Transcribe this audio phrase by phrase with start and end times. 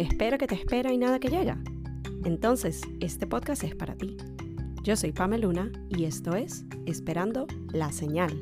[0.00, 1.58] espera que te espera y nada que llega.
[2.24, 4.16] Entonces, este podcast es para ti.
[4.82, 8.32] Yo soy Pamela Luna y esto es Esperando la Señal.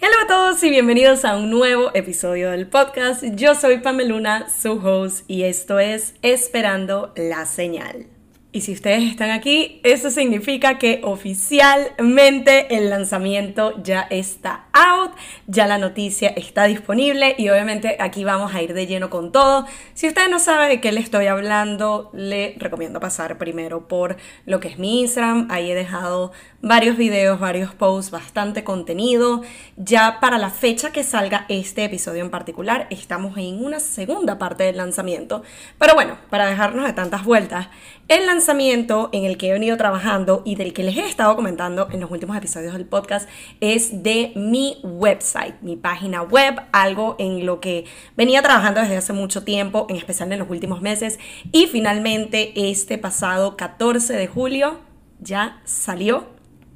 [0.00, 3.24] Hola a todos y bienvenidos a un nuevo episodio del podcast.
[3.34, 8.09] Yo soy Pamela Luna, su host, y esto es Esperando la Señal.
[8.52, 15.12] Y si ustedes están aquí, eso significa que oficialmente el lanzamiento ya está out,
[15.46, 19.66] ya la noticia está disponible y obviamente aquí vamos a ir de lleno con todo.
[19.94, 24.58] Si usted no sabe de qué le estoy hablando, le recomiendo pasar primero por lo
[24.58, 25.46] que es mi Instagram.
[25.48, 29.42] Ahí he dejado varios videos, varios posts, bastante contenido.
[29.76, 34.64] Ya para la fecha que salga este episodio en particular, estamos en una segunda parte
[34.64, 35.44] del lanzamiento.
[35.78, 37.68] Pero bueno, para dejarnos de tantas vueltas,
[38.08, 41.88] el lanzamiento en el que he venido trabajando y del que les he estado comentando
[41.92, 43.28] en los últimos episodios del podcast
[43.60, 47.84] es de mi website, mi página web, algo en lo que
[48.16, 51.18] venía trabajando desde hace mucho tiempo, en especial en los últimos meses.
[51.52, 54.80] Y finalmente este pasado 14 de julio
[55.20, 56.26] ya salió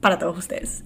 [0.01, 0.85] para todos ustedes.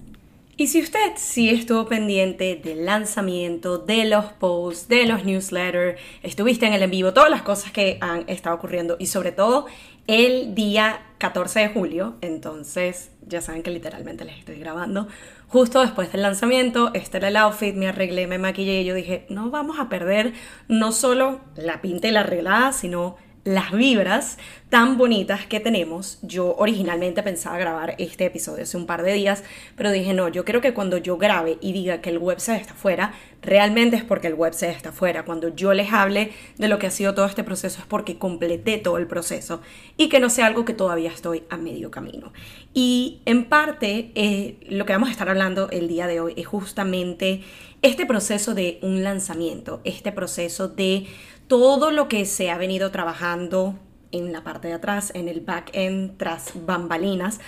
[0.59, 6.65] Y si usted sí estuvo pendiente del lanzamiento, de los posts, de los newsletters, estuviste
[6.65, 9.67] en el en vivo, todas las cosas que han estado ocurriendo y sobre todo
[10.09, 15.07] el día 14 de julio, entonces ya saben que literalmente les estoy grabando,
[15.47, 19.27] justo después del lanzamiento, este era el outfit, me arreglé, me maquillé y yo dije,
[19.29, 20.33] no vamos a perder
[20.67, 24.37] no solo la pinta y la arreglada, sino las vibras
[24.69, 26.19] tan bonitas que tenemos.
[26.21, 29.43] Yo originalmente pensaba grabar este episodio hace un par de días,
[29.75, 32.73] pero dije, no, yo creo que cuando yo grabe y diga que el website está
[32.75, 35.25] fuera, realmente es porque el website está fuera.
[35.25, 38.77] Cuando yo les hable de lo que ha sido todo este proceso es porque completé
[38.77, 39.61] todo el proceso
[39.97, 42.31] y que no sea algo que todavía estoy a medio camino.
[42.73, 46.45] Y en parte, eh, lo que vamos a estar hablando el día de hoy es
[46.45, 47.41] justamente
[47.81, 51.07] este proceso de un lanzamiento, este proceso de
[51.49, 53.75] todo lo que se ha venido trabajando
[54.11, 57.39] en la parte de atrás, en el back-end, tras bambalinas,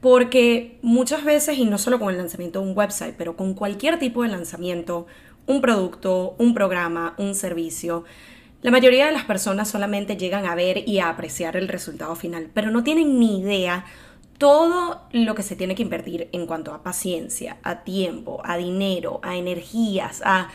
[0.00, 3.98] porque muchas veces, y no solo con el lanzamiento de un website, pero con cualquier
[3.98, 5.06] tipo de lanzamiento,
[5.46, 8.04] un producto, un programa, un servicio,
[8.62, 12.50] la mayoría de las personas solamente llegan a ver y a apreciar el resultado final,
[12.54, 13.84] pero no tienen ni idea
[14.38, 19.20] todo lo que se tiene que invertir en cuanto a paciencia, a tiempo, a dinero,
[19.22, 20.48] a energías, a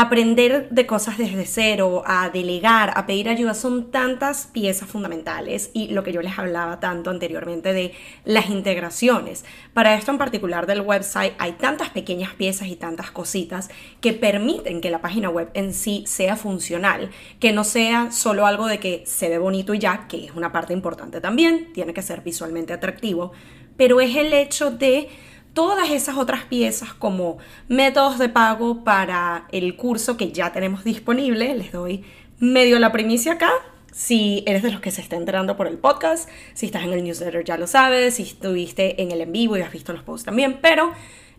[0.00, 5.88] aprender de cosas desde cero, a delegar, a pedir ayuda, son tantas piezas fundamentales y
[5.88, 7.92] lo que yo les hablaba tanto anteriormente de
[8.24, 9.44] las integraciones.
[9.74, 13.70] Para esto en particular del website hay tantas pequeñas piezas y tantas cositas
[14.00, 17.10] que permiten que la página web en sí sea funcional,
[17.40, 20.52] que no sea solo algo de que se ve bonito y ya, que es una
[20.52, 23.32] parte importante también, tiene que ser visualmente atractivo,
[23.76, 25.08] pero es el hecho de
[25.58, 31.52] todas esas otras piezas como métodos de pago para el curso que ya tenemos disponible.
[31.56, 32.04] Les doy
[32.38, 33.50] medio la primicia acá.
[33.90, 37.02] Si eres de los que se está enterando por el podcast, si estás en el
[37.02, 40.26] newsletter ya lo sabes, si estuviste en el en vivo y has visto los posts
[40.26, 40.92] también, pero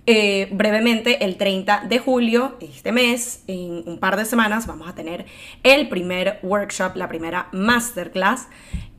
[0.06, 4.96] eh, brevemente el 30 de julio, este mes, en un par de semanas, vamos a
[4.96, 5.28] tener
[5.64, 8.50] el primer workshop, la primera masterclass.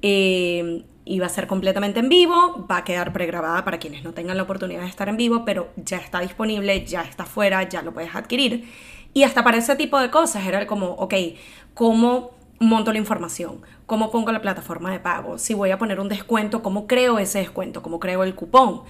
[0.00, 4.12] Eh, y va a ser completamente en vivo, va a quedar pregrabada para quienes no
[4.12, 7.82] tengan la oportunidad de estar en vivo, pero ya está disponible, ya está fuera, ya
[7.82, 8.68] lo puedes adquirir.
[9.12, 11.14] Y hasta para ese tipo de cosas era como, ok,
[11.74, 12.30] ¿cómo
[12.60, 13.60] monto la información?
[13.86, 15.38] ¿Cómo pongo la plataforma de pago?
[15.38, 17.82] Si voy a poner un descuento, ¿cómo creo ese descuento?
[17.82, 18.82] ¿Cómo creo el cupón?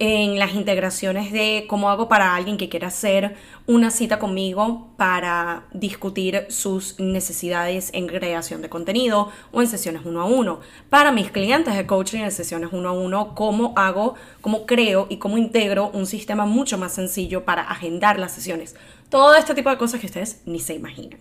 [0.00, 3.34] En las integraciones de cómo hago para alguien que quiera hacer
[3.66, 10.22] una cita conmigo para discutir sus necesidades en creación de contenido o en sesiones uno
[10.22, 10.60] a uno.
[10.88, 15.16] Para mis clientes de coaching en sesiones uno a uno, cómo hago, cómo creo y
[15.16, 18.76] cómo integro un sistema mucho más sencillo para agendar las sesiones.
[19.08, 21.18] Todo este tipo de cosas que ustedes ni se imaginan.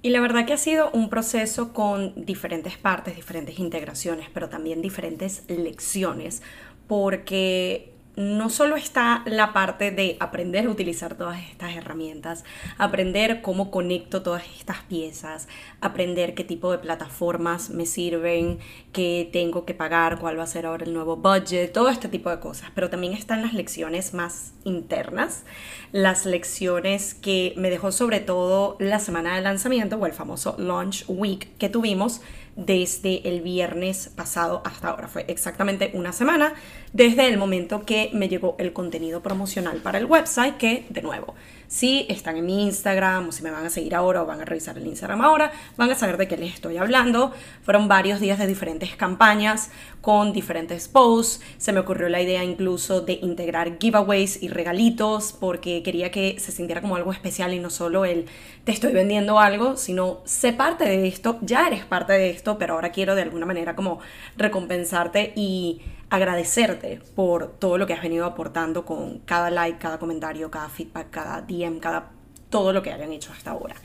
[0.00, 4.80] Y la verdad que ha sido un proceso con diferentes partes, diferentes integraciones, pero también
[4.80, 6.40] diferentes lecciones
[6.88, 12.42] porque no solo está la parte de aprender a utilizar todas estas herramientas,
[12.76, 15.46] aprender cómo conecto todas estas piezas,
[15.80, 18.58] aprender qué tipo de plataformas me sirven,
[18.92, 22.28] qué tengo que pagar, cuál va a ser ahora el nuevo budget, todo este tipo
[22.28, 22.72] de cosas.
[22.74, 25.44] Pero también están las lecciones más internas,
[25.92, 31.04] las lecciones que me dejó sobre todo la semana de lanzamiento o el famoso launch
[31.06, 32.20] week que tuvimos
[32.58, 35.06] desde el viernes pasado hasta ahora.
[35.06, 36.54] Fue exactamente una semana
[36.92, 41.34] desde el momento que me llegó el contenido promocional para el website, que de nuevo,
[41.68, 44.44] si están en mi Instagram o si me van a seguir ahora o van a
[44.44, 47.32] revisar el Instagram ahora, van a saber de qué les estoy hablando.
[47.62, 49.70] Fueron varios días de diferentes campañas
[50.00, 51.42] con diferentes posts.
[51.58, 56.52] Se me ocurrió la idea incluso de integrar giveaways y regalitos porque quería que se
[56.52, 58.26] sintiera como algo especial y no solo el
[58.64, 62.74] te estoy vendiendo algo, sino sé parte de esto, ya eres parte de esto, pero
[62.74, 63.98] ahora quiero de alguna manera como
[64.36, 70.50] recompensarte y agradecerte por todo lo que has venido aportando con cada like, cada comentario,
[70.50, 72.10] cada feedback, cada DM, cada
[72.50, 73.76] todo lo que hayan hecho hasta ahora.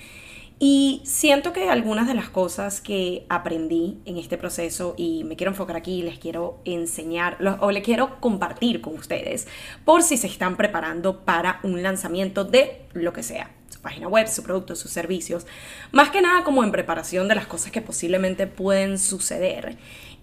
[0.59, 5.51] Y siento que algunas de las cosas que aprendí en este proceso y me quiero
[5.51, 9.47] enfocar aquí, les quiero enseñar o le quiero compartir con ustedes
[9.83, 14.27] por si se están preparando para un lanzamiento de lo que sea, su página web,
[14.27, 15.45] su producto, sus servicios,
[15.91, 19.77] más que nada como en preparación de las cosas que posiblemente pueden suceder.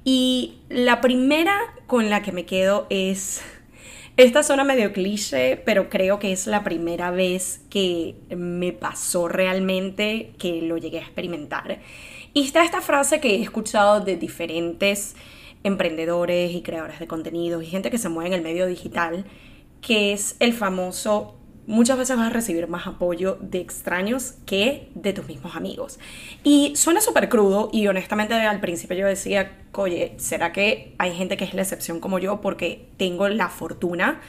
[0.05, 3.43] Y la primera con la que me quedo es
[4.17, 10.32] esta zona medio cliché, pero creo que es la primera vez que me pasó realmente
[10.38, 11.81] que lo llegué a experimentar.
[12.32, 15.17] Y está esta frase que he escuchado de diferentes
[15.64, 19.25] emprendedores y creadores de contenido y gente que se mueve en el medio digital,
[19.81, 25.12] que es el famoso muchas veces vas a recibir más apoyo de extraños que de
[25.12, 25.99] tus mismos amigos.
[26.43, 31.37] Y suena súper crudo y honestamente al principio yo decía, oye, ¿será que hay gente
[31.37, 34.21] que es la excepción como yo porque tengo la fortuna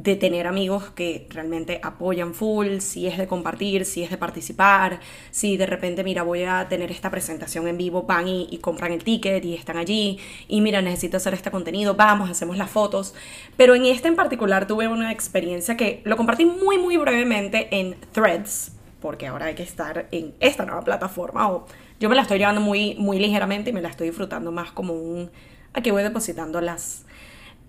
[0.00, 5.00] de tener amigos que realmente apoyan full, si es de compartir, si es de participar,
[5.32, 9.02] si de repente, mira, voy a tener esta presentación en vivo, van y, compran el
[9.02, 13.12] ticket y están allí, y mira, necesito hacer este contenido, vamos, hacemos las fotos.
[13.56, 17.96] Pero en este en particular tuve una experiencia que lo compartí muy, muy brevemente en
[18.12, 21.66] Threads, porque ahora hay que estar en esta nueva plataforma, o
[21.98, 24.92] yo me la estoy llevando muy, muy ligeramente y me la estoy disfrutando más como
[24.92, 25.28] un...
[25.72, 27.04] Aquí voy depositando las...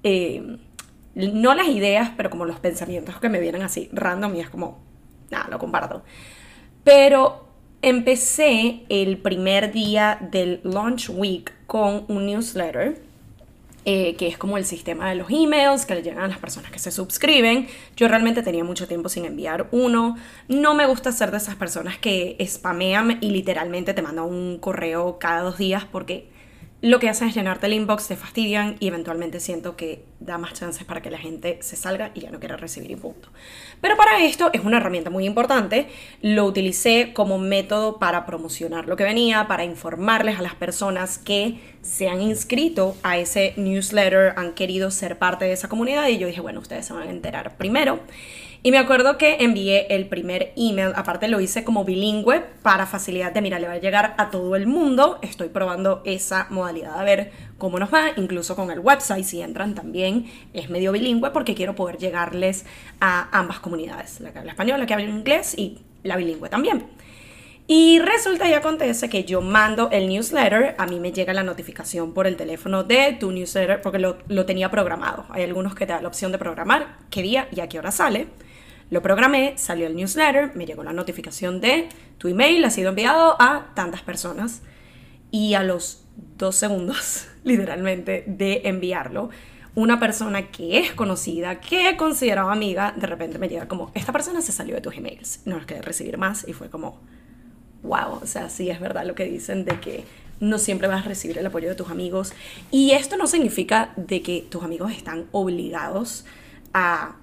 [0.03, 0.59] Eh,
[1.15, 4.79] no las ideas, pero como los pensamientos que me vienen así random y es como,
[5.29, 6.03] nada, lo comparto.
[6.83, 7.45] Pero
[7.81, 13.09] empecé el primer día del Launch Week con un newsletter.
[13.85, 16.69] Eh, que es como el sistema de los emails que le llegan a las personas
[16.69, 17.67] que se suscriben.
[17.95, 20.17] Yo realmente tenía mucho tiempo sin enviar uno.
[20.49, 25.17] No me gusta ser de esas personas que spamean y literalmente te mandan un correo
[25.17, 26.29] cada dos días porque
[26.81, 30.53] lo que hacen es llenarte el inbox, te fastidian y eventualmente siento que da más
[30.53, 33.29] chances para que la gente se salga y ya no quiera recibir y punto.
[33.81, 35.87] Pero para esto es una herramienta muy importante.
[36.21, 41.59] Lo utilicé como método para promocionar lo que venía, para informarles a las personas que
[41.81, 46.27] se han inscrito a ese newsletter, han querido ser parte de esa comunidad y yo
[46.27, 47.99] dije, bueno, ustedes se van a enterar primero.
[48.61, 53.31] Y me acuerdo que envié el primer email, aparte lo hice como bilingüe para facilidad
[53.31, 55.17] de, mira, le va a llegar a todo el mundo.
[55.21, 59.75] Estoy probando esa modalidad a ver cómo nos va, incluso con el website, si entran
[59.75, 62.65] también, es medio bilingüe porque quiero poder llegarles
[62.99, 66.85] a ambas comunidades, la que habla español, la que habla inglés y la bilingüe también.
[67.65, 72.13] Y resulta y acontece que yo mando el newsletter, a mí me llega la notificación
[72.13, 75.27] por el teléfono de tu newsletter porque lo, lo tenía programado.
[75.29, 77.91] Hay algunos que te dan la opción de programar qué día y a qué hora
[77.91, 78.27] sale.
[78.89, 83.35] Lo programé, salió el newsletter, me llegó la notificación de tu email ha sido enviado
[83.39, 84.61] a tantas personas
[85.31, 86.03] y a los
[86.37, 89.29] dos segundos, literalmente, de enviarlo,
[89.75, 94.11] una persona que es conocida, que he considerado amiga, de repente me llega como, esta
[94.11, 96.99] persona se salió de tus emails, no los quería recibir más y fue como,
[97.83, 100.03] wow, o sea, sí es verdad lo que dicen de que
[100.41, 102.33] no siempre vas a recibir el apoyo de tus amigos.
[102.71, 106.25] Y esto no significa de que tus amigos están obligados
[106.73, 107.15] a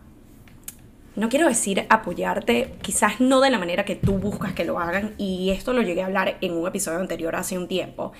[1.16, 5.14] no quiero decir apoyarte, quizás no de la manera que tú buscas que lo hagan,
[5.18, 8.12] y esto lo llegué a hablar en un episodio anterior hace un tiempo,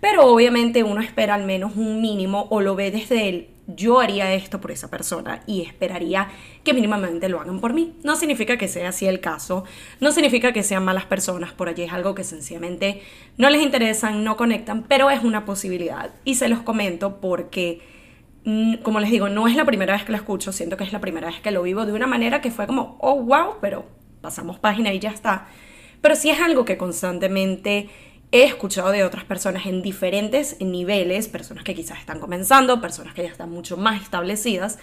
[0.00, 4.34] pero obviamente uno espera al menos un mínimo o lo ve desde el yo haría
[4.34, 6.28] esto por esa persona y esperaría
[6.64, 7.94] que mínimamente lo hagan por mí.
[8.02, 9.64] No significa que sea así el caso,
[10.00, 13.02] no significa que sean malas personas, por allí es algo que sencillamente
[13.36, 17.80] no les interesan, no conectan, pero es una posibilidad y se los comento porque
[18.82, 21.00] como les digo, no es la primera vez que lo escucho, siento que es la
[21.00, 23.86] primera vez que lo vivo de una manera que fue como, oh, wow, pero
[24.20, 25.48] pasamos página y ya está.
[26.00, 27.88] Pero sí es algo que constantemente
[28.32, 33.22] he escuchado de otras personas en diferentes niveles, personas que quizás están comenzando, personas que
[33.22, 34.78] ya están mucho más establecidas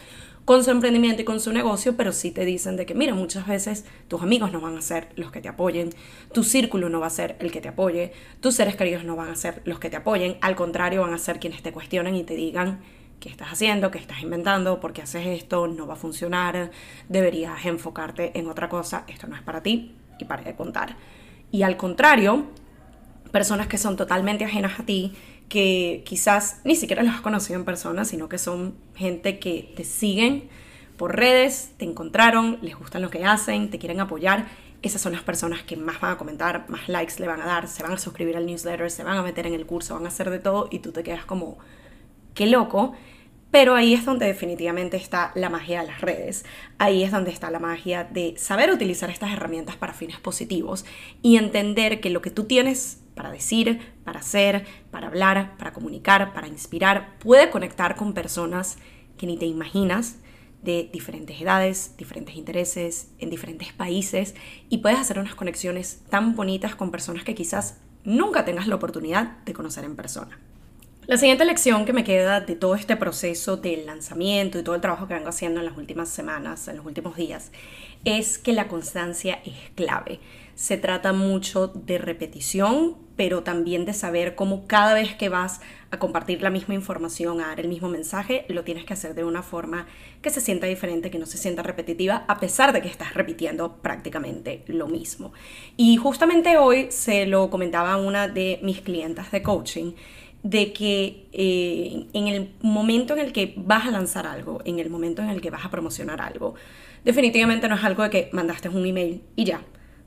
[0.48, 3.46] con su emprendimiento y con su negocio, pero sí te dicen de que, mira, muchas
[3.48, 5.90] veces tus amigos no van a ser los que te apoyen,
[6.32, 9.28] tu círculo no va a ser el que te apoye, tus seres queridos no van
[9.28, 12.24] a ser los que te apoyen, al contrario, van a ser quienes te cuestionen y
[12.24, 12.80] te digan,
[13.20, 16.72] qué estás haciendo, qué estás inventando, por qué haces esto, no va a funcionar,
[17.10, 20.96] deberías enfocarte en otra cosa, esto no es para ti y para de contar.
[21.52, 22.46] Y al contrario,
[23.32, 25.14] personas que son totalmente ajenas a ti,
[25.50, 29.84] que quizás ni siquiera los has conocido en persona, sino que son gente que te
[29.84, 30.50] siguen
[30.98, 34.48] por redes, te encontraron, les gustan lo que hacen, te quieren apoyar.
[34.82, 37.68] Esas son las personas que más van a comentar, más likes le van a dar,
[37.68, 40.10] se van a suscribir al newsletter, se van a meter en el curso, van a
[40.10, 41.58] hacer de todo y tú te quedas como,
[42.38, 42.94] qué loco.
[43.50, 46.46] Pero ahí es donde definitivamente está la magia de las redes.
[46.78, 50.86] Ahí es donde está la magia de saber utilizar estas herramientas para fines positivos
[51.22, 56.34] y entender que lo que tú tienes para decir, para hacer, para hablar, para comunicar,
[56.34, 58.78] para inspirar, puede conectar con personas
[59.18, 60.18] que ni te imaginas
[60.62, 64.36] de diferentes edades, diferentes intereses, en diferentes países
[64.70, 69.38] y puedes hacer unas conexiones tan bonitas con personas que quizás nunca tengas la oportunidad
[69.46, 70.38] de conocer en persona.
[71.08, 74.82] La siguiente lección que me queda de todo este proceso del lanzamiento y todo el
[74.82, 77.54] trabajo que vengo haciendo en las últimas semanas, en los últimos días,
[78.04, 80.20] es que la constancia es clave.
[80.56, 85.62] Se trata mucho de repetición, pero también de saber cómo cada vez que vas
[85.92, 89.24] a compartir la misma información, a dar el mismo mensaje, lo tienes que hacer de
[89.24, 89.88] una forma
[90.22, 93.78] que se sienta diferente, que no se sienta repetitiva, a pesar de que estás repitiendo
[93.78, 95.32] prácticamente lo mismo.
[95.78, 99.94] Y justamente hoy se lo comentaba a una de mis clientas de coaching
[100.44, 104.90] de que eh, en el momento en el que vas a lanzar algo, en el
[104.90, 106.56] momento en el que vas a promocionar algo,
[107.04, 109.62] definitivamente no es algo de que mandaste un email y ya,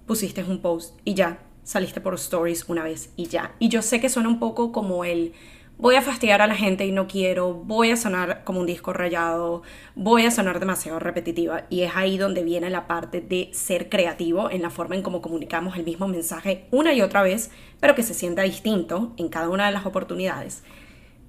[0.06, 3.54] pusiste un post y ya, saliste por stories una vez y ya.
[3.58, 5.32] Y yo sé que suena un poco como el
[5.80, 8.92] voy a fastidiar a la gente y no quiero, voy a sonar como un disco
[8.92, 9.62] rayado,
[9.94, 11.64] voy a sonar demasiado repetitiva.
[11.70, 15.22] Y es ahí donde viene la parte de ser creativo en la forma en cómo
[15.22, 19.48] comunicamos el mismo mensaje una y otra vez, pero que se sienta distinto en cada
[19.48, 20.62] una de las oportunidades.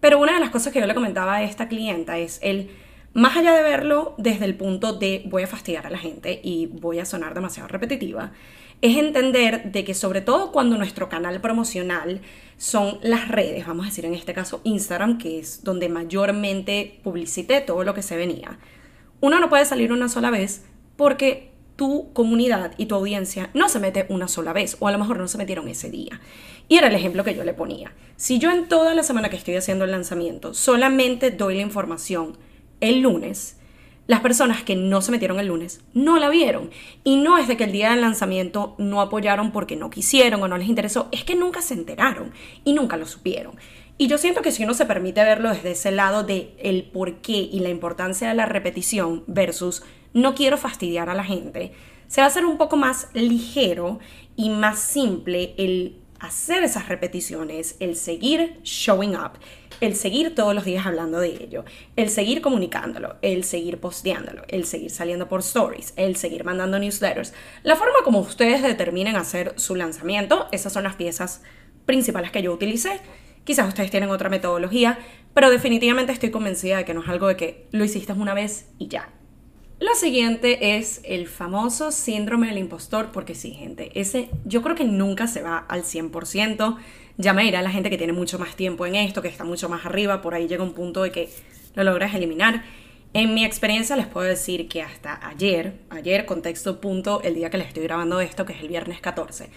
[0.01, 2.71] Pero una de las cosas que yo le comentaba a esta clienta es el,
[3.13, 6.65] más allá de verlo desde el punto de voy a fastidiar a la gente y
[6.65, 8.33] voy a sonar demasiado repetitiva,
[8.81, 12.21] es entender de que sobre todo cuando nuestro canal promocional
[12.61, 17.59] son las redes, vamos a decir en este caso Instagram, que es donde mayormente publicité
[17.59, 18.59] todo lo que se venía,
[19.19, 20.63] uno no puede salir una sola vez
[20.95, 24.99] porque tu comunidad y tu audiencia no se mete una sola vez o a lo
[24.99, 26.21] mejor no se metieron ese día.
[26.67, 27.93] Y era el ejemplo que yo le ponía.
[28.15, 32.37] Si yo en toda la semana que estoy haciendo el lanzamiento solamente doy la información
[32.79, 33.57] el lunes,
[34.07, 36.69] las personas que no se metieron el lunes no la vieron.
[37.03, 40.47] Y no es de que el día del lanzamiento no apoyaron porque no quisieron o
[40.47, 42.31] no les interesó, es que nunca se enteraron
[42.63, 43.55] y nunca lo supieron.
[43.97, 47.17] Y yo siento que si uno se permite verlo desde ese lado de el por
[47.17, 51.71] qué y la importancia de la repetición versus no quiero fastidiar a la gente,
[52.07, 53.99] se va a hacer un poco más ligero
[54.35, 59.33] y más simple el hacer esas repeticiones, el seguir showing up
[59.81, 64.65] el seguir todos los días hablando de ello, el seguir comunicándolo, el seguir posteándolo, el
[64.65, 67.33] seguir saliendo por stories, el seguir mandando newsletters,
[67.63, 71.41] la forma como ustedes determinen hacer su lanzamiento, esas son las piezas
[71.85, 73.01] principales que yo utilicé.
[73.43, 74.99] Quizás ustedes tienen otra metodología,
[75.33, 78.69] pero definitivamente estoy convencida de que no es algo de que lo hiciste una vez
[78.77, 79.09] y ya.
[79.81, 84.85] Lo siguiente es el famoso síndrome del impostor, porque sí, gente, ese yo creo que
[84.85, 86.77] nunca se va al 100%
[87.17, 89.69] ya me dirá la gente que tiene mucho más tiempo en esto, que está mucho
[89.69, 91.29] más arriba, por ahí llega un punto de que
[91.75, 92.63] lo logras eliminar.
[93.13, 97.57] En mi experiencia les puedo decir que hasta ayer, ayer contexto punto, el día que
[97.57, 99.49] les estoy grabando esto, que es el viernes 14,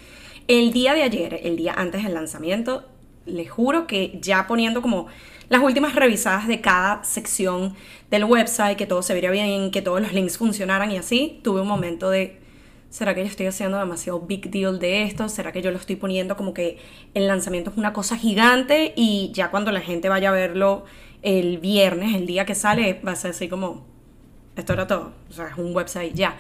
[0.48, 2.84] el día de ayer, el día antes del lanzamiento,
[3.26, 5.06] les juro que ya poniendo como
[5.48, 7.74] las últimas revisadas de cada sección
[8.10, 11.60] del website, que todo se viera bien, que todos los links funcionaran y así, tuve
[11.60, 12.44] un momento de
[12.94, 15.28] ¿Será que yo estoy haciendo demasiado big deal de esto?
[15.28, 16.78] ¿Será que yo lo estoy poniendo como que
[17.14, 20.84] el lanzamiento es una cosa gigante y ya cuando la gente vaya a verlo
[21.20, 23.84] el viernes, el día que sale, va a ser así como,
[24.54, 26.36] esto era todo, o sea, es un website ya.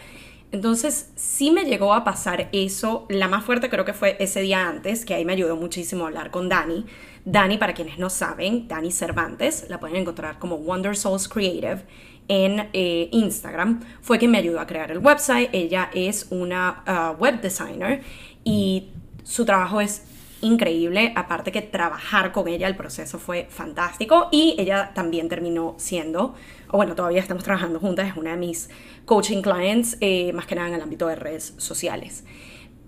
[0.54, 4.68] Entonces sí me llegó a pasar eso, la más fuerte creo que fue ese día
[4.68, 6.86] antes, que ahí me ayudó muchísimo a hablar con Dani.
[7.24, 11.82] Dani, para quienes no saben, Dani Cervantes, la pueden encontrar como Wonder Souls Creative
[12.28, 15.50] en eh, Instagram, fue quien me ayudó a crear el website.
[15.52, 18.02] Ella es una ah, web designer
[18.44, 18.90] y
[19.24, 20.02] su trabajo es
[20.44, 26.34] increíble, aparte que trabajar con ella, el proceso fue fantástico y ella también terminó siendo,
[26.70, 28.70] o bueno, todavía estamos trabajando juntas, es una de mis
[29.04, 32.24] coaching clients, eh, más que nada en el ámbito de redes sociales.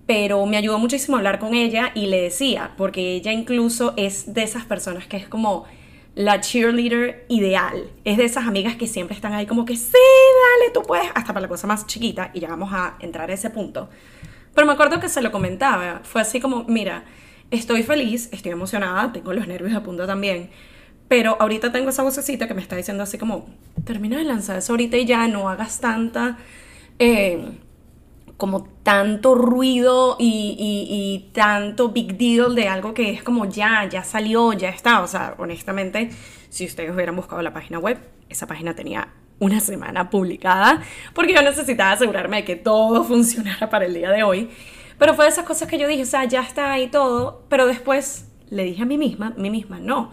[0.06, 4.32] Pero me ayudó muchísimo a hablar con ella y le decía, porque ella incluso es
[4.32, 5.66] de esas personas que es como,
[6.16, 7.90] la cheerleader ideal.
[8.04, 11.28] Es de esas amigas que siempre están ahí como que sí, dale, tú puedes, hasta
[11.28, 13.90] para la cosa más chiquita, y ya vamos a entrar a ese punto.
[14.54, 17.04] Pero me acuerdo que se lo comentaba, fue así como, mira,
[17.50, 20.50] estoy feliz, estoy emocionada, tengo los nervios a punto también,
[21.08, 23.46] pero ahorita tengo esa vocecita que me está diciendo así como,
[23.84, 26.38] termina de lanzar eso ahorita y ya no hagas tanta...
[26.98, 27.58] Eh,
[28.36, 34.04] como tanto ruido y, y, tanto big deal de algo que es como ya, ya
[34.04, 35.00] salió, ya está.
[35.00, 36.10] O sea, honestamente,
[36.50, 37.98] si ustedes hubieran buscado la página web,
[38.28, 40.82] esa página tenía una semana publicada
[41.14, 44.50] porque yo necesitaba asegurarme de que todo funcionara para el día de hoy.
[44.98, 47.66] Pero fue de esas cosas que yo dije, o sea, ya está ahí todo, pero
[47.66, 50.10] después le dije a mí misma, mí misma, no.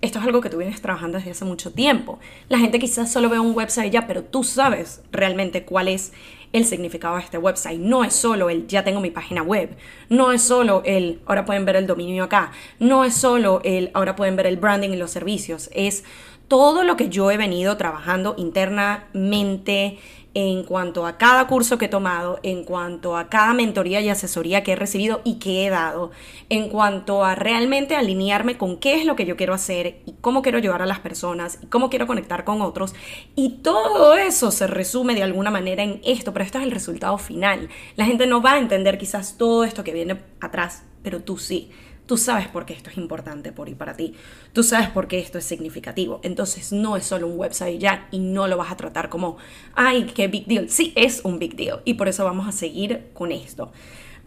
[0.00, 2.18] Esto es algo que tú vienes trabajando desde hace mucho tiempo.
[2.48, 6.12] La gente quizás solo ve un website ya, pero tú sabes realmente cuál es
[6.52, 7.80] el significado de este website.
[7.80, 9.76] No es solo el ya tengo mi página web,
[10.08, 14.14] no es solo el ahora pueden ver el dominio acá, no es solo el ahora
[14.14, 16.04] pueden ver el branding y los servicios, es
[16.48, 19.98] todo lo que yo he venido trabajando internamente
[20.34, 24.64] en cuanto a cada curso que he tomado, en cuanto a cada mentoría y asesoría
[24.64, 26.10] que he recibido y que he dado,
[26.48, 30.42] en cuanto a realmente alinearme con qué es lo que yo quiero hacer y cómo
[30.42, 32.94] quiero ayudar a las personas y cómo quiero conectar con otros.
[33.36, 37.16] Y todo eso se resume de alguna manera en esto, pero esto es el resultado
[37.18, 37.68] final.
[37.96, 41.70] La gente no va a entender quizás todo esto que viene atrás, pero tú sí.
[42.06, 44.14] Tú sabes por qué esto es importante por y para ti.
[44.52, 46.20] Tú sabes por qué esto es significativo.
[46.22, 49.38] Entonces no es solo un website ya y no lo vas a tratar como,
[49.74, 50.68] ay, qué big deal.
[50.68, 53.72] Sí, es un big deal y por eso vamos a seguir con esto.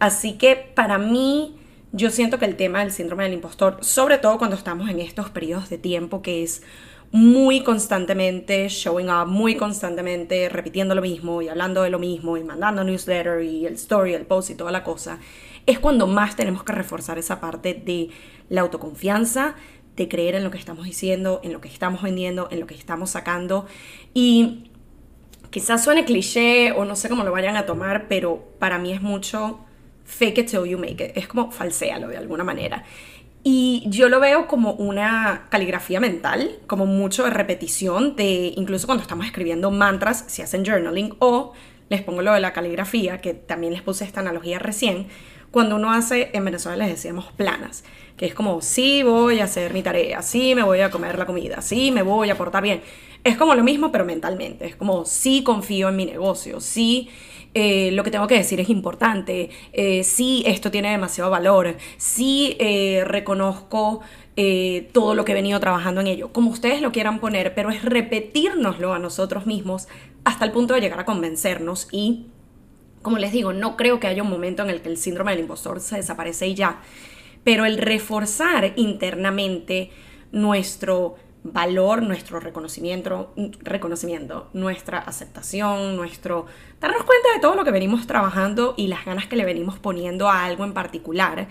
[0.00, 1.56] Así que para mí,
[1.92, 5.30] yo siento que el tema del síndrome del impostor, sobre todo cuando estamos en estos
[5.30, 6.62] periodos de tiempo que es
[7.10, 12.44] muy constantemente showing up, muy constantemente repitiendo lo mismo y hablando de lo mismo y
[12.44, 15.18] mandando newsletter y el story, el post y toda la cosa,
[15.68, 18.08] es cuando más tenemos que reforzar esa parte de
[18.48, 19.54] la autoconfianza,
[19.96, 22.74] de creer en lo que estamos diciendo, en lo que estamos vendiendo, en lo que
[22.74, 23.66] estamos sacando.
[24.14, 24.70] Y
[25.50, 29.02] quizás suene cliché o no sé cómo lo vayan a tomar, pero para mí es
[29.02, 29.60] mucho
[30.06, 31.14] fake it till you make it.
[31.14, 32.84] Es como falséalo de alguna manera.
[33.44, 39.02] Y yo lo veo como una caligrafía mental, como mucho de repetición, de incluso cuando
[39.02, 41.52] estamos escribiendo mantras, si hacen journaling, o
[41.90, 45.08] les pongo lo de la caligrafía, que también les puse esta analogía recién,
[45.50, 47.84] cuando uno hace, en Venezuela les decíamos planas,
[48.16, 51.26] que es como, sí voy a hacer mi tarea, sí me voy a comer la
[51.26, 52.82] comida, sí me voy a portar bien.
[53.24, 54.66] Es como lo mismo, pero mentalmente.
[54.66, 57.08] Es como, sí confío en mi negocio, sí
[57.54, 62.56] eh, lo que tengo que decir es importante, eh, sí esto tiene demasiado valor, sí
[62.60, 64.00] eh, reconozco
[64.92, 67.84] todo lo que he venido trabajando en ello, como ustedes lo quieran poner, pero es
[67.84, 69.88] repetírnoslo a nosotros mismos
[70.22, 72.26] hasta el punto de llegar a convencernos y
[73.02, 75.40] como les digo, no creo que haya un momento en el que el síndrome del
[75.40, 76.80] impostor se desaparece y ya,
[77.44, 79.90] pero el reforzar internamente
[80.32, 86.46] nuestro valor, nuestro reconocimiento, reconocimiento, nuestra aceptación, nuestro
[86.80, 90.28] darnos cuenta de todo lo que venimos trabajando y las ganas que le venimos poniendo
[90.28, 91.48] a algo en particular.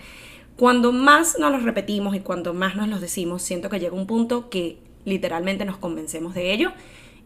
[0.56, 4.06] Cuando más nos lo repetimos y cuando más nos lo decimos, siento que llega un
[4.06, 6.72] punto que literalmente nos convencemos de ello.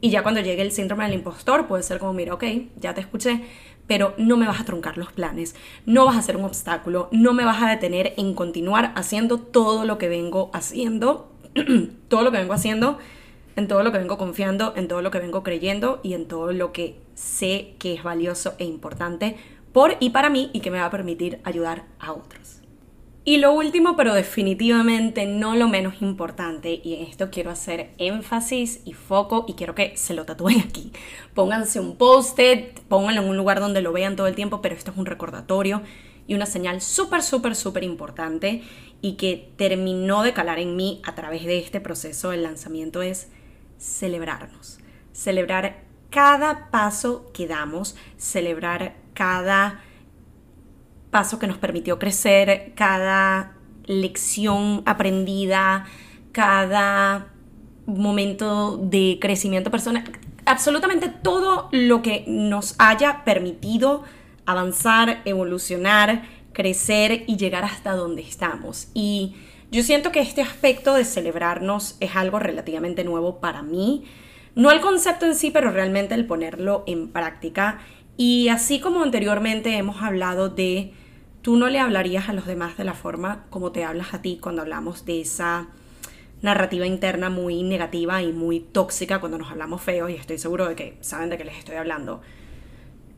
[0.03, 2.45] Y ya cuando llegue el síndrome del impostor, puede ser como, mira, ok,
[2.81, 3.41] ya te escuché,
[3.87, 5.55] pero no me vas a truncar los planes,
[5.87, 9.85] no vas a ser un obstáculo, no me vas a detener en continuar haciendo todo
[9.85, 11.31] lo que vengo haciendo,
[12.09, 12.99] todo lo que vengo haciendo,
[13.55, 16.51] en todo lo que vengo confiando, en todo lo que vengo creyendo y en todo
[16.53, 19.37] lo que sé que es valioso e importante
[19.73, 22.62] por y para mí y que me va a permitir ayudar a otros.
[23.25, 28.81] Y lo último, pero definitivamente no lo menos importante, y en esto quiero hacer énfasis
[28.85, 30.91] y foco y quiero que se lo tatúen aquí.
[31.33, 34.91] Pónganse un post-it, pónganlo en un lugar donde lo vean todo el tiempo, pero esto
[34.91, 35.83] es un recordatorio
[36.27, 38.63] y una señal súper, súper, súper importante
[39.01, 43.29] y que terminó de calar en mí a través de este proceso del lanzamiento es
[43.79, 44.81] celebrarnos.
[45.13, 49.81] Celebrar cada paso que damos, celebrar cada
[51.13, 53.53] paso que nos permitió crecer, cada
[53.85, 55.85] lección aprendida,
[56.33, 57.29] cada
[57.87, 60.05] momento de crecimiento personal,
[60.47, 64.05] absolutamente todo lo que nos haya permitido
[64.47, 66.23] avanzar, evolucionar,
[66.55, 68.89] crecer y llegar hasta donde estamos.
[68.95, 69.37] Y
[69.71, 74.05] yo siento que este aspecto de celebrarnos es algo relativamente nuevo para mí.
[74.55, 77.81] No el concepto en sí, pero realmente el ponerlo en práctica.
[78.17, 80.95] Y así como anteriormente hemos hablado de
[81.43, 84.39] tú no le hablarías a los demás de la forma como te hablas a ti
[84.41, 85.69] cuando hablamos de esa
[86.41, 90.75] narrativa interna muy negativa y muy tóxica cuando nos hablamos feo y estoy seguro de
[90.75, 92.21] que saben de qué les estoy hablando.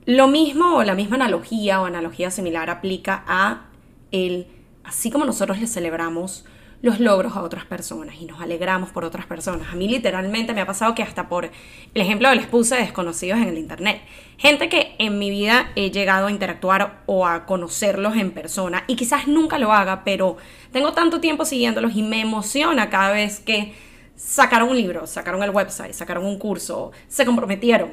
[0.06, 3.66] Lo mismo o la misma analogía o analogía similar aplica a
[4.10, 4.46] el
[4.84, 6.44] así como nosotros le celebramos
[6.84, 9.68] los logros a otras personas y nos alegramos por otras personas.
[9.72, 13.38] A mí literalmente me ha pasado que hasta por el ejemplo de les puse desconocidos
[13.38, 14.02] en el internet.
[14.36, 18.96] Gente que en mi vida he llegado a interactuar o a conocerlos en persona y
[18.96, 20.36] quizás nunca lo haga, pero
[20.72, 23.72] tengo tanto tiempo siguiéndolos y me emociona cada vez que
[24.14, 27.92] sacaron un libro, sacaron el website, sacaron un curso, se comprometieron.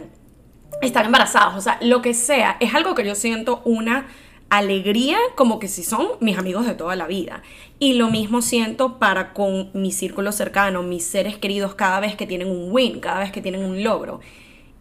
[0.82, 4.08] están embarazados, o sea, lo que sea, es algo que yo siento una
[4.52, 7.42] alegría como que si son mis amigos de toda la vida.
[7.80, 12.28] Y lo mismo siento para con mi círculo cercano, mis seres queridos cada vez que
[12.28, 14.20] tienen un win, cada vez que tienen un logro.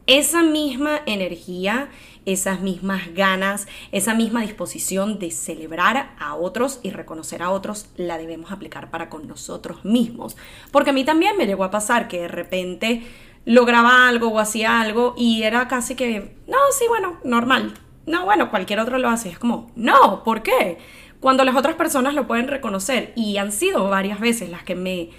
[0.09, 1.88] Esa misma energía,
[2.26, 8.18] esas mismas ganas, esa misma disposición de celebrar a otros y reconocer a otros, la
[8.18, 10.37] debemos aplicar para con nosotros mismos.
[10.72, 13.04] Porque a mí también me llegó a pasar que de repente
[13.44, 17.72] lograba algo o hacía algo y era casi que, no, sí, bueno, normal.
[18.06, 19.28] No, bueno, cualquier otro lo hace.
[19.28, 20.78] Es como, no, ¿por qué?
[21.20, 25.10] Cuando las otras personas lo pueden reconocer y han sido varias veces las que me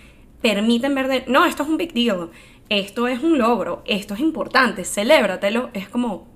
[0.42, 2.32] permiten ver de, no, esto es un big deal,
[2.70, 6.28] esto es un logro, esto es importante, celébratelo, es como,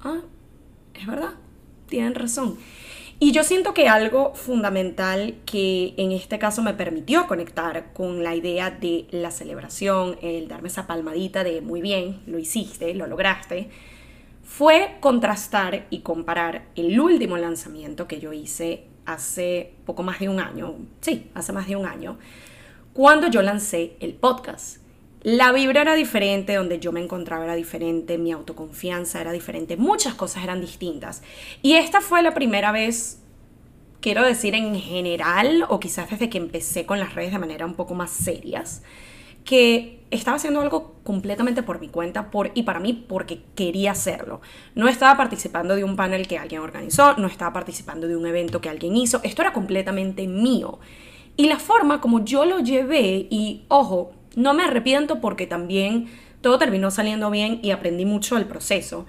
[0.00, 0.22] ah,
[0.94, 1.34] es verdad,
[1.86, 2.58] tienen razón.
[3.22, 8.34] Y yo siento que algo fundamental que en este caso me permitió conectar con la
[8.34, 13.68] idea de la celebración, el darme esa palmadita de muy bien, lo hiciste, lo lograste,
[14.50, 20.40] fue contrastar y comparar el último lanzamiento que yo hice hace poco más de un
[20.40, 22.18] año, sí, hace más de un año,
[22.92, 24.78] cuando yo lancé el podcast.
[25.22, 30.14] La vibra era diferente, donde yo me encontraba era diferente, mi autoconfianza era diferente, muchas
[30.14, 31.22] cosas eran distintas.
[31.62, 33.22] Y esta fue la primera vez,
[34.00, 37.74] quiero decir en general, o quizás desde que empecé con las redes de manera un
[37.74, 38.82] poco más serias,
[39.44, 44.40] que estaba haciendo algo completamente por mi cuenta por, y para mí porque quería hacerlo.
[44.74, 48.60] No estaba participando de un panel que alguien organizó, no estaba participando de un evento
[48.60, 50.80] que alguien hizo, esto era completamente mío.
[51.36, 56.08] Y la forma como yo lo llevé, y ojo, no me arrepiento porque también
[56.40, 59.06] todo terminó saliendo bien y aprendí mucho del proceso.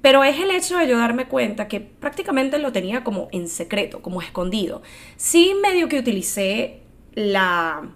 [0.00, 4.02] Pero es el hecho de yo darme cuenta que prácticamente lo tenía como en secreto,
[4.02, 4.82] como escondido.
[5.16, 6.82] Sí medio que utilicé
[7.14, 7.90] la,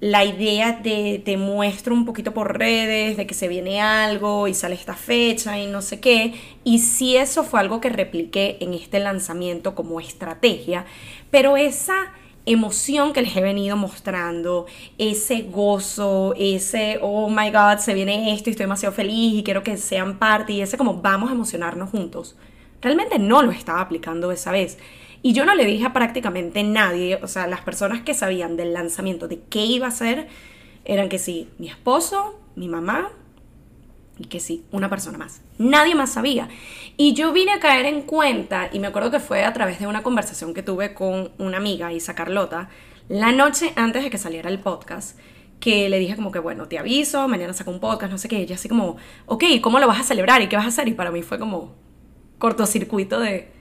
[0.00, 4.54] la idea de te muestro un poquito por redes, de que se viene algo y
[4.54, 6.34] sale esta fecha y no sé qué.
[6.64, 10.86] Y sí eso fue algo que repliqué en este lanzamiento como estrategia.
[11.30, 12.12] Pero esa
[12.46, 18.48] emoción que les he venido mostrando, ese gozo, ese, oh my god, se viene esto
[18.48, 21.90] y estoy demasiado feliz y quiero que sean parte y ese como vamos a emocionarnos
[21.90, 22.36] juntos.
[22.80, 24.78] Realmente no lo estaba aplicando esa vez.
[25.22, 28.72] Y yo no le dije a prácticamente nadie, o sea, las personas que sabían del
[28.72, 30.28] lanzamiento, de qué iba a ser,
[30.84, 33.12] eran que sí, mi esposo, mi mamá,
[34.18, 35.42] y que sí, una persona más.
[35.58, 36.48] Nadie más sabía.
[36.96, 39.86] Y yo vine a caer en cuenta, y me acuerdo que fue a través de
[39.86, 42.68] una conversación que tuve con una amiga, Isa Carlota,
[43.08, 45.18] la noche antes de que saliera el podcast,
[45.58, 48.38] que le dije como que, bueno, te aviso, mañana saco un podcast, no sé qué.
[48.38, 50.40] Y ella así como, ok, ¿cómo lo vas a celebrar?
[50.40, 50.88] ¿Y qué vas a hacer?
[50.88, 51.74] Y para mí fue como
[52.38, 53.52] cortocircuito de,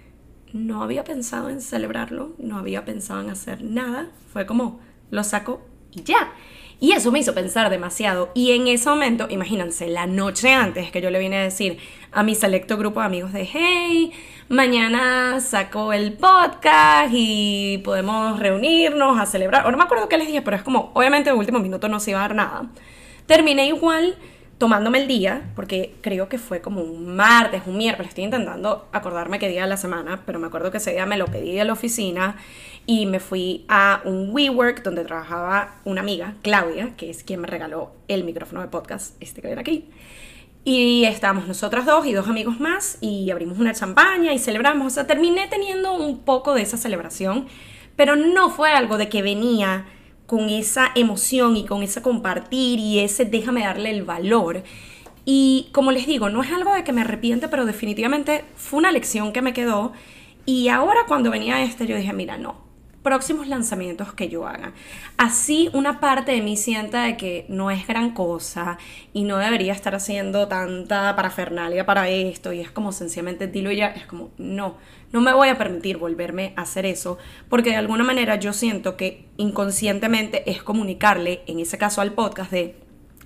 [0.54, 4.08] no había pensado en celebrarlo, no había pensado en hacer nada.
[4.34, 4.80] Fue como,
[5.12, 6.32] lo saco y ya.
[6.82, 8.32] Y eso me hizo pensar demasiado.
[8.34, 11.78] Y en ese momento, imagínense, la noche antes que yo le vine a decir
[12.12, 14.12] a mi selecto grupo de amigos de, hey,
[14.48, 19.68] mañana saco el podcast y podemos reunirnos a celebrar.
[19.68, 22.00] O no me acuerdo qué les dije, pero es como, obviamente en último minuto no
[22.00, 22.70] se iba a dar nada.
[23.26, 24.16] Terminé igual
[24.60, 29.40] tomándome el día, porque creo que fue como un martes, un miércoles, estoy intentando acordarme
[29.40, 31.64] qué día de la semana, pero me acuerdo que ese día me lo pedí de
[31.64, 32.36] la oficina
[32.86, 37.48] y me fui a un WeWork donde trabajaba una amiga, Claudia, que es quien me
[37.48, 39.90] regaló el micrófono de podcast, este que ven aquí.
[40.66, 44.88] Y estábamos nosotras dos y dos amigos más y abrimos una champaña y celebramos.
[44.88, 47.48] O sea, terminé teniendo un poco de esa celebración,
[47.96, 49.86] pero no fue algo de que venía
[50.30, 54.64] con esa emoción y con ese compartir y ese déjame darle el valor.
[55.26, 58.92] Y como les digo, no es algo de que me arrepiente, pero definitivamente fue una
[58.92, 59.92] lección que me quedó.
[60.46, 62.69] Y ahora cuando venía este, yo dije, mira, no,
[63.10, 64.72] próximos lanzamientos que yo haga.
[65.18, 68.78] Así una parte de mí sienta de que no es gran cosa
[69.14, 73.88] y no debería estar haciendo tanta parafernalia para esto y es como sencillamente dilo ya,
[73.88, 74.78] es como no,
[75.12, 77.18] no me voy a permitir volverme a hacer eso
[77.50, 82.52] porque de alguna manera yo siento que inconscientemente es comunicarle, en ese caso al podcast,
[82.52, 82.76] de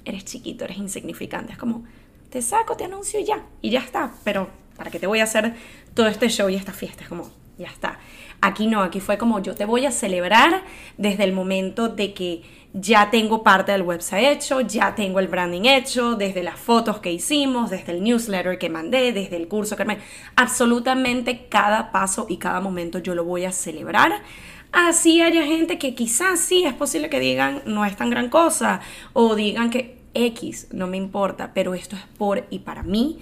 [0.06, 1.84] eres chiquito, eres insignificante, es como
[2.30, 5.26] te saco, te anuncio y ya, y ya está, pero ¿para qué te voy a
[5.26, 5.56] hacer
[5.94, 7.04] todo este show y esta fiesta?
[7.04, 8.00] Es como, ya está.
[8.46, 10.66] Aquí no, aquí fue como yo te voy a celebrar
[10.98, 12.42] desde el momento de que
[12.74, 17.10] ya tengo parte del website hecho, ya tengo el branding hecho, desde las fotos que
[17.10, 20.00] hicimos, desde el newsletter que mandé, desde el curso que me...
[20.36, 24.12] Absolutamente cada paso y cada momento yo lo voy a celebrar.
[24.74, 28.82] Así haya gente que quizás sí es posible que digan no es tan gran cosa
[29.14, 33.20] o digan que X, no me importa, pero esto es por y para mí.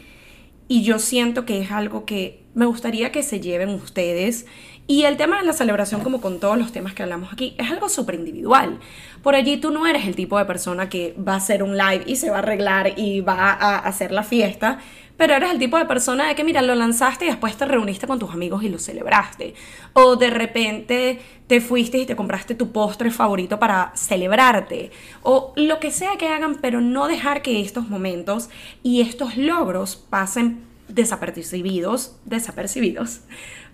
[0.67, 4.45] Y yo siento que es algo que me gustaría que se lleven ustedes
[4.91, 7.71] Y el tema de la celebración, como con todos los temas que hablamos aquí, es
[7.71, 8.77] algo súper individual.
[9.23, 12.03] Por allí tú no eres el tipo de persona que va a hacer un live
[12.07, 14.79] y se va a arreglar y va a hacer la fiesta,
[15.15, 18.05] pero eres el tipo de persona de que, mira, lo lanzaste y después te reuniste
[18.05, 19.53] con tus amigos y lo celebraste.
[19.93, 24.91] O de repente te fuiste y te compraste tu postre favorito para celebrarte.
[25.23, 28.49] O lo que sea que hagan, pero no dejar que estos momentos
[28.83, 33.21] y estos logros pasen desapercibidos, desapercibidos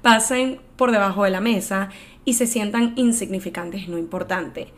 [0.08, 1.90] pasen por debajo de la mesa
[2.24, 4.72] y se sientan insignificantes, no importante.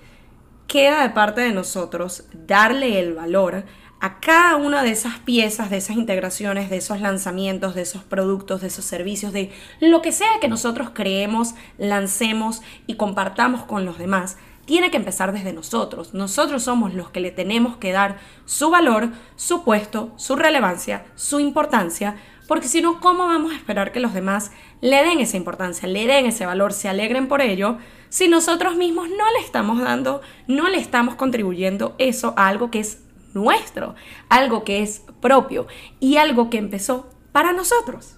[0.65, 3.63] Queda de parte de nosotros darle el valor
[3.99, 8.61] a cada una de esas piezas, de esas integraciones, de esos lanzamientos, de esos productos,
[8.61, 13.99] de esos servicios, de lo que sea que nosotros creemos, lancemos y compartamos con los
[13.99, 16.15] demás, tiene que empezar desde nosotros.
[16.15, 21.39] Nosotros somos los que le tenemos que dar su valor, su puesto, su relevancia, su
[21.39, 22.15] importancia,
[22.49, 24.49] porque si no, ¿cómo vamos a esperar que los demás
[24.81, 27.77] le den esa importancia, le den ese valor, se alegren por ello,
[28.09, 32.79] si nosotros mismos no le estamos dando, no le estamos contribuyendo eso a algo que
[32.79, 33.03] es
[33.35, 33.93] nuestro,
[34.29, 35.67] algo que es propio
[35.99, 38.15] y algo que empezó para nosotros?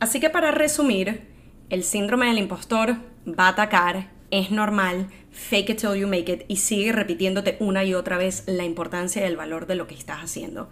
[0.00, 1.28] Así que para resumir,
[1.68, 2.96] el síndrome del impostor
[3.28, 7.84] va a atacar, es normal, fake it till you make it y sigue repitiéndote una
[7.84, 10.70] y otra vez la importancia y el valor de lo que estás haciendo.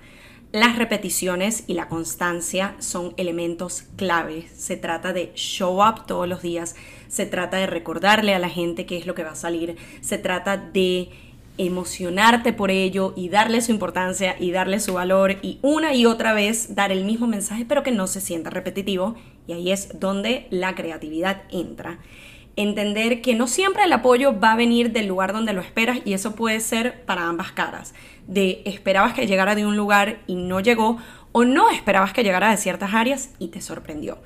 [0.52, 4.48] Las repeticiones y la constancia son elementos clave.
[4.54, 6.76] Se trata de show up todos los días,
[7.08, 10.18] se trata de recordarle a la gente qué es lo que va a salir, se
[10.18, 11.08] trata de
[11.56, 16.34] emocionarte por ello y darle su importancia y darle su valor y una y otra
[16.34, 19.14] vez dar el mismo mensaje pero que no se sienta repetitivo.
[19.46, 21.98] Y ahí es donde la creatividad entra
[22.56, 26.12] entender que no siempre el apoyo va a venir del lugar donde lo esperas y
[26.12, 27.94] eso puede ser para ambas caras,
[28.26, 30.98] de esperabas que llegara de un lugar y no llegó
[31.32, 34.18] o no esperabas que llegara de ciertas áreas y te sorprendió.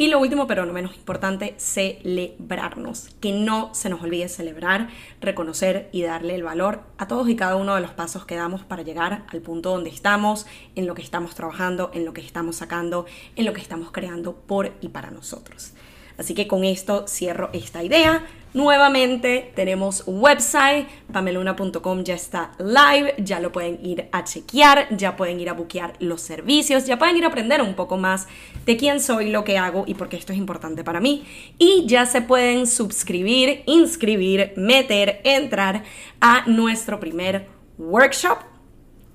[0.00, 3.08] Y lo último, pero no menos importante, celebrarnos.
[3.20, 7.56] Que no se nos olvide celebrar, reconocer y darle el valor a todos y cada
[7.56, 11.02] uno de los pasos que damos para llegar al punto donde estamos, en lo que
[11.02, 15.10] estamos trabajando, en lo que estamos sacando, en lo que estamos creando por y para
[15.10, 15.72] nosotros.
[16.18, 18.26] Así que con esto cierro esta idea.
[18.54, 25.16] Nuevamente tenemos un website, pameluna.com ya está live, ya lo pueden ir a chequear, ya
[25.16, 28.26] pueden ir a buquear los servicios, ya pueden ir a aprender un poco más
[28.64, 31.24] de quién soy, lo que hago y por qué esto es importante para mí.
[31.58, 35.84] Y ya se pueden suscribir, inscribir, meter, entrar
[36.20, 37.46] a nuestro primer
[37.78, 38.38] workshop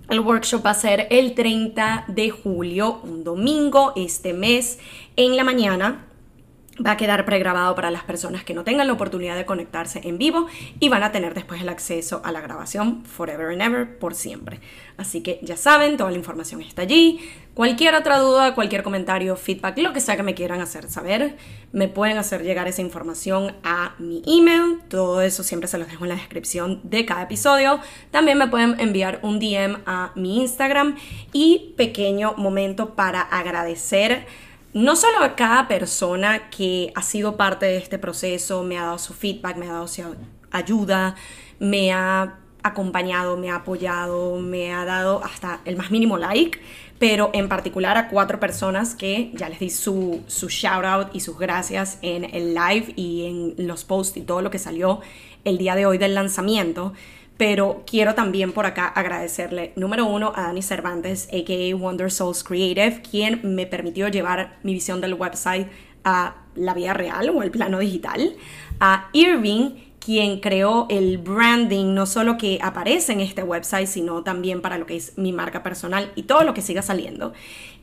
[0.10, 4.78] el workshop va a ser el 30 de julio, un domingo, este mes,
[5.16, 6.06] en la mañana
[6.84, 10.18] va a quedar pregrabado para las personas que no tengan la oportunidad de conectarse en
[10.18, 10.48] vivo
[10.80, 14.60] y van a tener después el acceso a la grabación forever and ever por siempre.
[14.98, 17.20] Así que ya saben, toda la información está allí.
[17.54, 21.38] Cualquier otra duda, cualquier comentario, feedback, lo que sea que me quieran hacer saber,
[21.72, 24.80] me pueden hacer llegar esa información a mi email.
[24.90, 27.80] Todo eso siempre se los dejo en la descripción de cada episodio.
[28.10, 30.96] También me pueden enviar un DM a mi Instagram
[31.32, 34.26] y pequeño momento para agradecer
[34.74, 39.00] no solo a cada persona que ha sido parte de este proceso, me ha dado
[39.00, 40.04] su feedback, me ha dado su
[40.52, 41.16] ayuda,
[41.60, 46.60] me ha acompañado, me ha apoyado, me ha dado hasta el más mínimo like,
[46.98, 51.20] pero en particular a cuatro personas que ya les di su, su shout out y
[51.20, 53.26] sus gracias en el live y
[53.58, 55.02] en los posts y todo lo que salió
[55.44, 56.94] el día de hoy del lanzamiento
[57.38, 61.76] pero quiero también por acá agradecerle, número uno, a Dani Cervantes, a.k.a.
[61.76, 65.68] Wonder Souls Creative, quien me permitió llevar mi visión del website
[66.04, 68.36] a la vida real o al plano digital,
[68.80, 74.62] a Irving, quien creó el branding, no solo que aparece en este website, sino también
[74.62, 77.34] para lo que es mi marca personal y todo lo que siga saliendo.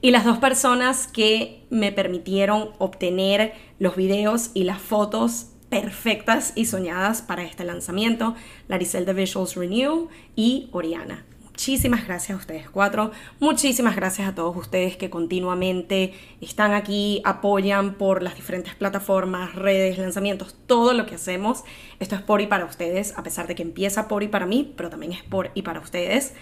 [0.02, 6.66] Y las dos personas que me permitieron obtener los videos y las fotos perfectas y
[6.66, 8.34] soñadas para este lanzamiento,
[8.68, 11.24] Laricel de Visuals Renew y Oriana.
[11.42, 17.94] Muchísimas gracias a ustedes cuatro, muchísimas gracias a todos ustedes que continuamente están aquí, apoyan
[17.94, 21.62] por las diferentes plataformas, redes, lanzamientos, todo lo que hacemos.
[21.98, 24.72] Esto es por y para ustedes, a pesar de que empieza por y para mí,
[24.74, 26.32] pero también es por y para ustedes.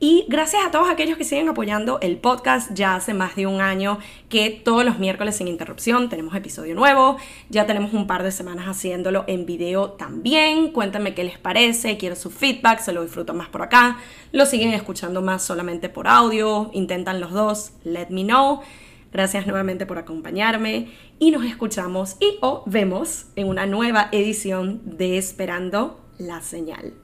[0.00, 2.72] Y gracias a todos aquellos que siguen apoyando el podcast.
[2.74, 7.16] Ya hace más de un año que todos los miércoles sin interrupción tenemos episodio nuevo.
[7.48, 10.72] Ya tenemos un par de semanas haciéndolo en video también.
[10.72, 11.96] Cuéntame qué les parece.
[11.96, 12.80] Quiero su feedback.
[12.80, 13.98] Se lo disfruto más por acá.
[14.32, 16.70] Lo siguen escuchando más solamente por audio.
[16.74, 17.72] Intentan los dos.
[17.84, 18.60] Let me know.
[19.14, 20.88] Gracias nuevamente por acompañarme
[21.20, 27.03] y nos escuchamos y o vemos en una nueva edición de Esperando la Señal.